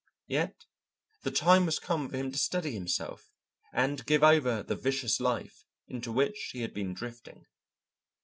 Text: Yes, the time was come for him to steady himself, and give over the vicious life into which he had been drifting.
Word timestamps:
Yes, 0.25 0.53
the 1.21 1.29
time 1.29 1.67
was 1.67 1.77
come 1.77 2.09
for 2.09 2.17
him 2.17 2.31
to 2.31 2.37
steady 2.39 2.71
himself, 2.71 3.29
and 3.71 4.03
give 4.07 4.23
over 4.23 4.63
the 4.63 4.75
vicious 4.75 5.19
life 5.19 5.63
into 5.87 6.11
which 6.11 6.49
he 6.53 6.61
had 6.61 6.73
been 6.73 6.95
drifting. 6.95 7.45